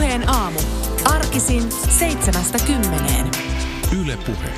Puheen 0.00 0.28
aamu. 0.28 0.60
Arkisin 1.04 1.72
seitsemästä 1.98 2.58
kymmeneen. 2.66 3.30
Yle 4.00 4.16
Puhe. 4.16 4.52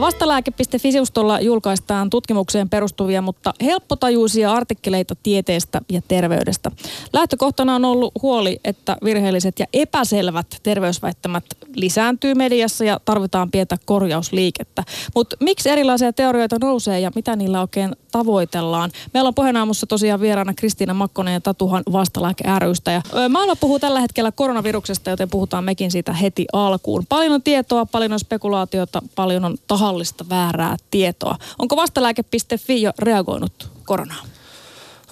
Vastalääke.fi-sivustolla 0.00 1.40
julkaistaan 1.40 2.10
tutkimukseen 2.10 2.68
perustuvia, 2.68 3.22
mutta 3.22 3.54
helppotajuisia 3.62 4.52
artikkeleita 4.52 5.14
tieteestä 5.22 5.80
ja 5.90 6.00
terveydestä. 6.08 6.70
Lähtökohtana 7.12 7.74
on 7.74 7.84
ollut 7.84 8.12
huoli, 8.22 8.60
että 8.64 8.96
virheelliset 9.04 9.58
ja 9.58 9.66
epäselvät 9.72 10.46
terveysväittämät 10.62 11.44
lisääntyy 11.74 12.34
mediassa 12.34 12.84
ja 12.84 13.00
tarvitaan 13.04 13.50
pientä 13.50 13.76
korjausliikettä. 13.84 14.84
Mutta 15.14 15.36
miksi 15.40 15.70
erilaisia 15.70 16.12
teorioita 16.12 16.56
nousee 16.60 17.00
ja 17.00 17.10
mitä 17.14 17.36
niillä 17.36 17.60
oikein 17.60 17.96
tavoitellaan? 18.12 18.90
Meillä 19.14 19.28
on 19.28 19.34
puheenaamussa 19.34 19.86
tosiaan 19.86 20.20
vieraana 20.20 20.54
Kristiina 20.54 20.94
Makkonen 20.94 21.34
ja 21.34 21.40
Tatuhan 21.40 21.82
vastalääke 21.92 22.44
rystä. 22.58 22.90
Ja 22.90 23.02
maailma 23.28 23.56
puhuu 23.56 23.78
tällä 23.78 24.00
hetkellä 24.00 24.32
koronaviruksesta, 24.32 25.10
joten 25.10 25.30
puhutaan 25.30 25.64
mekin 25.64 25.90
siitä 25.90 26.12
heti 26.12 26.46
alkuun. 26.52 27.04
Paljon 27.08 27.32
on 27.32 27.42
tietoa, 27.42 27.86
paljon 27.86 28.12
on 28.12 28.20
spekulaatiota, 28.20 29.02
paljon 29.14 29.44
on 29.44 29.56
tahallista 29.82 30.24
väärää 30.28 30.76
tietoa. 30.90 31.36
Onko 31.58 31.76
vastalääke.fi 31.76 32.82
jo 32.82 32.92
reagoinut 32.98 33.70
koronaan? 33.84 34.26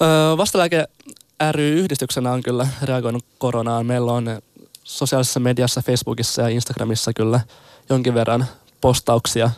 Öö, 0.01 0.37
vastalääke 0.37 0.87
ry 1.51 1.79
yhdistyksenä 1.79 2.31
on 2.31 2.43
kyllä 2.43 2.67
reagoinut 2.83 3.25
koronaan. 3.37 3.85
Meillä 3.85 4.11
on 4.11 4.41
sosiaalisessa 4.83 5.39
mediassa, 5.39 5.81
Facebookissa 5.81 6.41
ja 6.41 6.47
Instagramissa 6.47 7.13
kyllä 7.13 7.39
jonkin 7.89 8.13
verran 8.13 8.45
postauksia, 8.81 9.51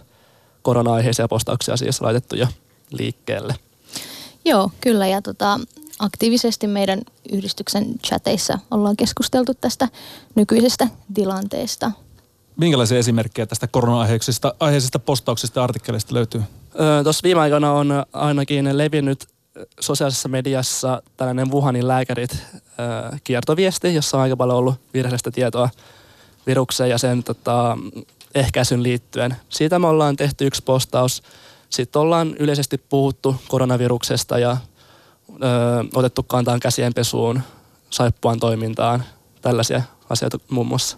korona-aiheisia 0.61 1.27
postauksia 1.27 1.77
siis 1.77 2.01
laitettu 2.01 2.35
jo 2.35 2.47
liikkeelle. 2.91 3.55
Joo, 4.45 4.71
kyllä 4.81 5.07
ja 5.07 5.21
tota, 5.21 5.59
aktiivisesti 5.99 6.67
meidän 6.67 7.01
yhdistyksen 7.31 7.99
chateissa 8.07 8.59
ollaan 8.71 8.97
keskusteltu 8.97 9.53
tästä 9.53 9.87
nykyisestä 10.35 10.87
tilanteesta. 11.13 11.91
Minkälaisia 12.57 12.97
esimerkkejä 12.97 13.45
tästä 13.45 13.67
korona-aiheisista 13.67 14.53
aiheisista 14.59 14.99
postauksista 14.99 15.59
ja 15.59 15.63
artikkeleista 15.63 16.13
löytyy? 16.13 16.41
Öö, 16.79 17.03
Tuossa 17.03 17.23
viime 17.23 17.41
aikoina 17.41 17.71
on 17.71 18.05
ainakin 18.13 18.77
levinnyt 18.77 19.27
sosiaalisessa 19.79 20.29
mediassa 20.29 21.01
tällainen 21.17 21.51
Wuhanin 21.51 21.87
lääkärit 21.87 22.31
öö, 22.31 23.17
kiertoviesti, 23.23 23.95
jossa 23.95 24.17
on 24.17 24.23
aika 24.23 24.37
paljon 24.37 24.57
ollut 24.57 24.75
virheellistä 24.93 25.31
tietoa 25.31 25.69
virukseen 26.47 26.89
ja 26.89 26.97
sen 26.97 27.23
tota, 27.23 27.77
ehkäisyn 28.35 28.83
liittyen. 28.83 29.35
Siitä 29.49 29.79
me 29.79 29.87
ollaan 29.87 30.15
tehty 30.15 30.47
yksi 30.47 30.63
postaus. 30.63 31.23
Sitten 31.69 32.01
ollaan 32.01 32.35
yleisesti 32.39 32.77
puhuttu 32.77 33.35
koronaviruksesta 33.47 34.39
ja 34.39 34.57
öö, 35.43 35.83
otettu 35.93 36.23
kantaan 36.23 36.59
käsienpesuun, 36.59 37.41
saippuan 37.89 38.39
toimintaan, 38.39 39.03
tällaisia 39.41 39.81
asioita 40.09 40.39
muun 40.49 40.67
muassa. 40.67 40.97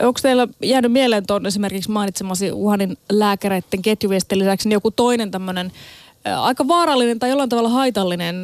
Onko 0.00 0.20
teillä 0.22 0.48
jäänyt 0.62 0.92
mieleen 0.92 1.26
tuon 1.26 1.46
esimerkiksi 1.46 1.90
mainitsemasi 1.90 2.52
Wuhanin 2.52 2.98
lääkäreiden 3.12 3.82
ketjuviestin 3.82 4.38
lisäksi 4.38 4.68
niin 4.68 4.74
joku 4.74 4.90
toinen 4.90 5.30
tämmöinen 5.30 5.72
aika 6.40 6.68
vaarallinen 6.68 7.18
tai 7.18 7.30
jollain 7.30 7.48
tavalla 7.48 7.68
haitallinen 7.68 8.34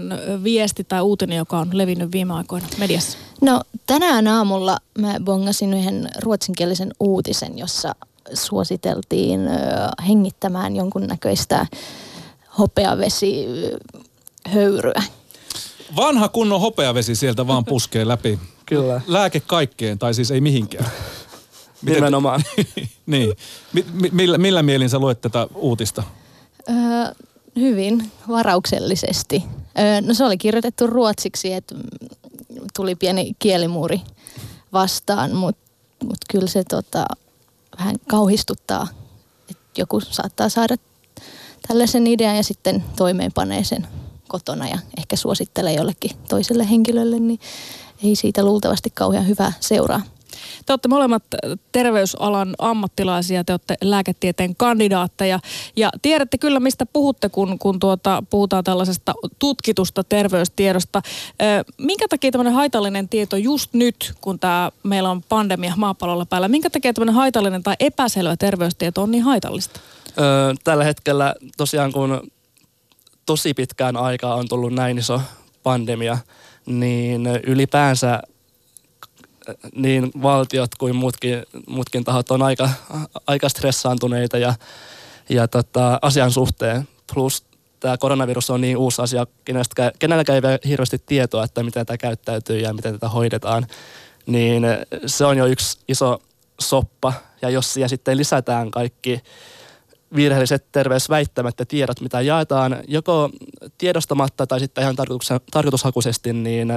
viesti 0.45 0.85
tai 0.85 1.03
uutinen, 1.03 1.37
joka 1.37 1.59
on 1.59 1.69
levinnyt 1.73 2.13
viime 2.13 2.35
aikoina 2.35 2.67
mediassa? 2.79 3.19
No 3.41 3.61
tänään 3.87 4.29
aamulla 4.29 4.79
mä 4.99 5.15
bongasin 5.25 5.75
yhden 5.75 6.09
ruotsinkielisen 6.23 6.91
uutisen, 7.01 7.59
jossa 7.59 7.95
suositeltiin 8.35 9.41
hengittämään 10.09 10.77
jonkunnäköistä 10.77 11.67
hopeavesihöyryä. 12.59 15.03
Vanha 15.97 16.29
kunnon 16.29 16.61
hopeavesi 16.61 17.15
sieltä 17.15 17.47
vaan 17.47 17.65
puskee 17.65 18.09
läpi. 18.09 18.39
Kyllä. 18.67 19.01
Lääke 19.07 19.41
kaikkeen, 19.41 19.99
tai 19.99 20.15
siis 20.15 20.31
ei 20.31 20.41
mihinkään. 20.41 20.91
Miten 21.83 21.95
Nimenomaan. 22.03 22.43
niin. 23.07 23.37
Mi- 23.73 24.11
millä, 24.13 24.39
millä 24.39 24.63
mielin 24.63 24.91
sä 24.91 24.99
luet 24.99 25.21
tätä 25.21 25.47
uutista? 25.55 26.03
Öö, 26.69 26.75
hyvin 27.57 28.11
varauksellisesti. 28.29 29.43
Öö, 29.79 30.01
no 30.01 30.15
se 30.15 30.25
oli 30.25 30.37
kirjoitettu 30.39 30.87
ruotsiksi, 30.87 31.53
että 31.53 31.75
tuli 32.77 32.95
pieni 32.95 33.33
kielimuuri 33.39 34.01
vastaan, 34.73 35.35
mutta 35.35 35.61
mut 36.05 36.19
kyllä 36.31 36.47
se 36.47 36.65
tota, 36.65 37.07
vähän 37.79 37.97
kauhistuttaa, 38.09 38.89
että 39.51 39.63
joku 39.79 40.01
saattaa 40.01 40.49
saada 40.49 40.77
tällaisen 41.69 42.07
idean 42.07 42.37
ja 42.37 42.43
sitten 42.43 42.85
toimeenpanee 42.97 43.65
sen 43.65 43.87
kotona 44.29 44.69
ja 44.69 44.79
ehkä 44.99 45.17
suosittelee 45.17 45.73
jollekin 45.73 46.11
toiselle 46.29 46.71
henkilölle, 46.71 47.19
niin 47.19 47.41
ei 48.05 48.17
siitä 48.17 48.45
luultavasti 48.45 48.91
kauhean 48.95 49.29
hyvää 49.29 49.53
seuraa. 49.61 50.01
Te 50.67 50.73
olette 50.73 50.89
molemmat 50.89 51.23
terveysalan 51.73 52.55
ammattilaisia, 52.59 53.45
te 53.45 53.53
olette 53.53 53.77
lääketieteen 53.81 54.57
kandidaatteja 54.57 55.41
ja 55.77 55.91
tiedätte 56.03 56.39
kyllä 56.39 56.61
mistä 56.61 56.87
puhutte, 56.87 57.29
kun, 57.29 57.59
kun 57.59 57.79
tuota, 57.79 58.23
puhutaan 58.31 58.65
tällaisesta 58.65 59.15
tutkitusta 59.39 60.05
terveystiedosta. 60.05 61.03
Minkä 61.79 62.09
takia 62.09 62.31
tämmöinen 62.31 62.53
haitallinen 62.53 63.09
tieto 63.09 63.37
just 63.37 63.73
nyt, 63.73 64.13
kun 64.21 64.39
tämä 64.39 64.71
meillä 64.83 65.11
on 65.11 65.23
pandemia 65.23 65.73
maapallolla 65.77 66.27
päällä, 66.27 66.49
minkä 66.49 66.71
takia 66.71 66.93
tämmöinen 66.93 67.15
haitallinen 67.15 67.63
tai 67.63 67.75
epäselvä 67.81 68.37
terveystieto 68.37 69.03
on 69.03 69.11
niin 69.11 69.23
haitallista? 69.23 69.81
Öö, 70.21 70.55
tällä 70.65 70.85
hetkellä 70.85 71.35
tosiaan 71.57 71.93
kun 71.93 72.31
tosi 73.27 73.55
pitkään 73.55 73.97
aikaa 73.97 74.35
on 74.35 74.49
tullut 74.49 74.73
näin 74.73 74.99
iso 74.99 75.21
pandemia, 75.63 76.19
niin 76.67 77.27
ylipäänsä 77.47 78.23
niin 79.75 80.11
valtiot 80.23 80.75
kuin 80.75 80.97
muutkin, 80.97 81.43
muutkin 81.67 82.05
tahot 82.05 82.31
on 82.31 82.43
aika, 82.43 82.71
aika 83.27 83.49
stressaantuneita 83.49 84.39
ja, 84.39 84.55
ja 85.29 85.49
tota, 85.49 85.99
asian 86.03 86.31
suhteen. 86.31 86.89
Plus 87.15 87.45
tämä 87.81 87.99
koronavirus 87.99 88.51
on 88.51 88.61
niin 88.61 88.77
uusi 88.77 89.03
asia, 89.03 89.27
kenelläkään 89.99 90.45
ei 90.45 90.51
ole 90.51 90.59
hirveästi 90.69 90.99
tietoa, 91.07 91.45
että 91.45 91.63
miten 91.63 91.87
tämä 91.87 91.97
käyttäytyy 91.97 92.59
ja 92.59 92.73
miten 92.73 92.93
tätä 92.93 93.09
hoidetaan. 93.09 93.67
Niin 94.27 94.63
se 95.07 95.25
on 95.25 95.37
jo 95.37 95.47
yksi 95.47 95.79
iso 95.89 96.23
soppa. 96.61 97.13
Ja 97.43 97.51
jos 97.51 97.73
siihen 97.73 97.89
sitten 97.89 98.17
lisätään 98.17 98.71
kaikki 98.71 99.23
virheelliset 100.15 100.67
terveysväittämät 100.73 101.55
ja 101.59 101.67
tiedot, 101.67 102.01
mitä 102.01 102.21
jaetaan 102.21 102.77
joko 102.89 103.31
tiedostamatta 103.79 104.47
tai 104.47 104.61
sitten 104.61 104.83
ihan 104.83 104.97
tarkoitushakuisesti, 105.51 106.33
niin 106.33 106.73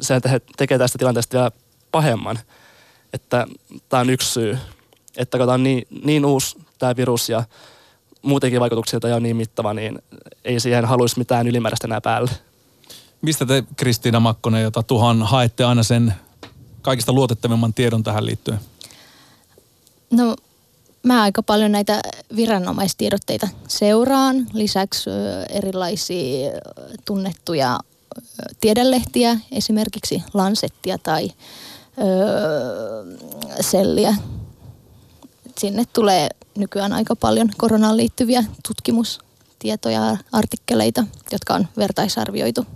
se 0.00 0.20
tekee 0.56 0.78
tästä 0.78 0.98
tilanteesta 0.98 1.38
vielä 1.38 1.50
pahemman. 1.92 2.38
Että 3.12 3.46
tämä 3.88 4.00
on 4.00 4.10
yksi 4.10 4.32
syy. 4.32 4.58
Että 5.16 5.38
kun 5.38 5.46
tämä 5.46 5.54
on 5.54 5.62
niin, 5.62 5.86
niin 6.04 6.24
uusi 6.24 6.58
tämä 6.78 6.96
virus 6.96 7.28
ja 7.28 7.44
muutenkin 8.22 8.60
vaikutuksilta 8.60 9.16
on 9.16 9.22
niin 9.22 9.36
mittava, 9.36 9.74
niin 9.74 9.98
ei 10.44 10.60
siihen 10.60 10.84
haluaisi 10.84 11.18
mitään 11.18 11.48
ylimääräistä 11.48 11.86
enää 11.86 12.00
päälle. 12.00 12.30
Mistä 13.22 13.46
te 13.46 13.64
Kristiina 13.76 14.20
Makkonen 14.20 14.62
ja 14.62 14.70
Tatuhan 14.70 15.22
haette 15.22 15.64
aina 15.64 15.82
sen 15.82 16.14
kaikista 16.82 17.12
luotettavimman 17.12 17.74
tiedon 17.74 18.02
tähän 18.02 18.26
liittyen? 18.26 18.60
No 20.10 20.36
mä 21.02 21.22
aika 21.22 21.42
paljon 21.42 21.72
näitä 21.72 22.00
viranomaistiedotteita 22.36 23.48
seuraan. 23.68 24.46
Lisäksi 24.52 25.10
erilaisia 25.50 26.50
tunnettuja 27.04 27.78
tiedelehtiä, 28.60 29.38
esimerkiksi 29.52 30.22
Lansettia 30.34 30.98
tai 30.98 31.30
selliä. 33.60 34.14
Sinne 35.58 35.84
tulee 35.92 36.28
nykyään 36.56 36.92
aika 36.92 37.16
paljon 37.16 37.50
koronaan 37.56 37.96
liittyviä 37.96 38.44
tutkimustietoja 38.68 40.00
ja 40.00 40.16
artikkeleita, 40.32 41.04
jotka 41.32 41.54
on 41.54 41.68
vertaisarvioitu. 41.76 42.66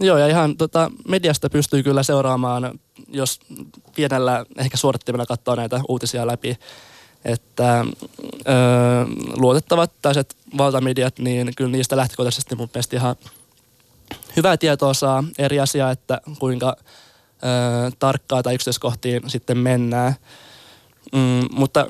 Joo, 0.00 0.18
ja 0.18 0.26
ihan 0.28 0.56
tota, 0.56 0.90
mediasta 1.08 1.50
pystyy 1.50 1.82
kyllä 1.82 2.02
seuraamaan, 2.02 2.78
jos 3.08 3.40
pienellä 3.96 4.46
ehkä 4.58 4.76
suorittimella 4.76 5.26
katsoo 5.26 5.54
näitä 5.54 5.80
uutisia 5.88 6.26
läpi, 6.26 6.56
että 7.24 7.84
öö, 8.48 9.04
luotettavat 9.36 9.92
tällaiset 10.02 10.36
valtamediat, 10.58 11.18
niin 11.18 11.52
kyllä 11.56 11.70
niistä 11.70 11.96
lähtökohtaisesti 11.96 12.54
mun 12.54 12.68
mielestä 12.74 12.96
ihan 12.96 13.16
hyvää 14.36 14.56
tietoa 14.56 14.94
saa. 14.94 15.24
Eri 15.38 15.60
asia, 15.60 15.90
että 15.90 16.20
kuinka 16.38 16.76
ö, 16.78 17.92
tarkkaa 17.98 18.42
tai 18.42 18.54
yksityiskohtiin 18.54 19.22
sitten 19.26 19.58
mennään. 19.58 20.14
Mm, 21.12 21.48
mutta 21.50 21.86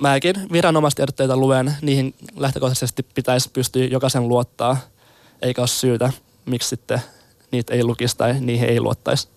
mäkin 0.00 0.34
viranomaistiedotteita 0.52 1.36
luen, 1.36 1.74
niihin 1.82 2.14
lähtökohtaisesti 2.36 3.02
pitäisi 3.02 3.50
pystyä 3.52 3.84
jokaisen 3.84 4.28
luottaa, 4.28 4.76
eikä 5.42 5.60
ole 5.60 5.68
syytä, 5.68 6.12
miksi 6.46 6.68
sitten 6.68 7.02
niitä 7.50 7.74
ei 7.74 7.84
lukisi 7.84 8.16
tai 8.16 8.40
niihin 8.40 8.68
ei 8.68 8.80
luottaisi. 8.80 9.28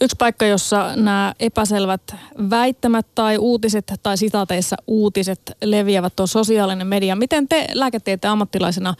Yksi 0.00 0.16
paikka, 0.18 0.46
jossa 0.46 0.96
nämä 0.96 1.34
epäselvät 1.40 2.14
väittämät 2.50 3.06
tai 3.14 3.38
uutiset 3.38 3.92
tai 4.02 4.18
sitaateissa 4.18 4.76
uutiset 4.86 5.40
leviävät 5.64 6.20
on 6.20 6.28
sosiaalinen 6.28 6.86
media. 6.86 7.16
Miten 7.16 7.48
te 7.48 7.66
lääketieteen 7.74 8.30
ammattilaisena 8.30 8.94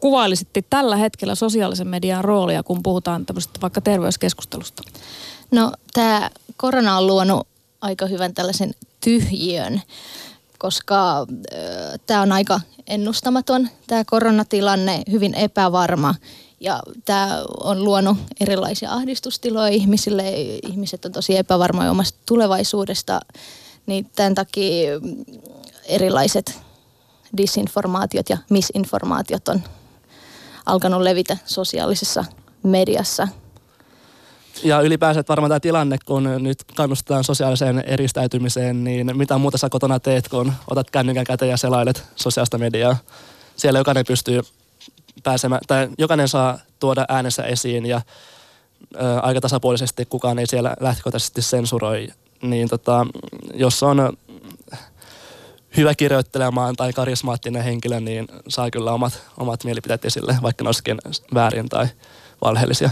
kuvailisitte 0.00 0.62
tällä 0.70 0.96
hetkellä 0.96 1.34
sosiaalisen 1.34 1.88
median 1.88 2.24
roolia, 2.24 2.62
kun 2.62 2.82
puhutaan 2.82 3.26
tämmöisestä 3.26 3.60
vaikka 3.60 3.80
terveyskeskustelusta? 3.80 4.82
No 5.50 5.72
tämä 5.92 6.30
korona 6.56 6.96
on 6.96 7.06
luonut 7.06 7.48
aika 7.80 8.06
hyvän 8.06 8.34
tällaisen 8.34 8.70
tyhjiön, 9.04 9.82
koska 10.58 11.26
tämä 12.06 12.22
on 12.22 12.32
aika 12.32 12.60
ennustamaton, 12.86 13.68
tämä 13.86 14.02
koronatilanne, 14.04 15.02
hyvin 15.10 15.34
epävarma 15.34 16.14
ja 16.60 16.82
tämä 17.04 17.42
on 17.64 17.84
luonut 17.84 18.18
erilaisia 18.40 18.92
ahdistustiloja 18.92 19.68
ihmisille. 19.68 20.22
Ihmiset 20.66 21.04
on 21.04 21.12
tosi 21.12 21.36
epävarmoja 21.36 21.90
omasta 21.90 22.18
tulevaisuudesta, 22.26 23.20
niin 23.86 24.10
tämän 24.16 24.34
takia 24.34 24.90
erilaiset 25.86 26.58
disinformaatiot 27.36 28.28
ja 28.28 28.38
misinformaatiot 28.50 29.48
on 29.48 29.60
alkanut 30.66 31.02
levitä 31.02 31.36
sosiaalisessa 31.44 32.24
mediassa– 32.62 33.28
ja 34.64 34.80
ylipäänsä 34.80 35.24
varmaan 35.28 35.50
tämä 35.50 35.60
tilanne, 35.60 35.98
kun 36.04 36.28
nyt 36.38 36.64
kannustetaan 36.76 37.24
sosiaaliseen 37.24 37.84
eristäytymiseen, 37.86 38.84
niin 38.84 39.16
mitä 39.16 39.38
muuta 39.38 39.58
sä 39.58 39.68
kotona 39.68 40.00
teet, 40.00 40.28
kun 40.28 40.52
otat 40.70 40.90
kännykän 40.90 41.24
käteen 41.24 41.50
ja 41.50 41.56
selailet 41.56 42.04
sosiaalista 42.16 42.58
mediaa. 42.58 42.96
Siellä 43.56 43.80
jokainen 43.80 44.04
pystyy 44.06 44.40
pääsemään, 45.22 45.60
tai 45.66 45.88
jokainen 45.98 46.28
saa 46.28 46.58
tuoda 46.78 47.04
äänensä 47.08 47.42
esiin 47.42 47.86
ja 47.86 48.00
ö, 48.94 49.20
aika 49.22 49.40
tasapuolisesti 49.40 50.04
kukaan 50.04 50.38
ei 50.38 50.46
siellä 50.46 50.76
lähtökohtaisesti 50.80 51.42
sensuroi. 51.42 52.08
Niin 52.42 52.68
tota, 52.68 53.06
jos 53.54 53.82
on 53.82 54.12
hyvä 55.76 55.94
kirjoittelemaan 55.94 56.76
tai 56.76 56.92
karismaattinen 56.92 57.62
henkilö, 57.62 58.00
niin 58.00 58.28
saa 58.48 58.70
kyllä 58.70 58.92
omat, 58.92 59.22
omat 59.36 59.64
mielipiteet 59.64 60.04
esille, 60.04 60.36
vaikka 60.42 60.64
ne 60.64 60.70
väärin 61.34 61.68
tai 61.68 61.86
valheellisia. 62.44 62.90